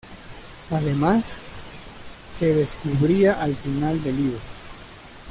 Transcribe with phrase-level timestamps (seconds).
[0.71, 1.41] Además,
[2.31, 4.39] se descubría al final del libro.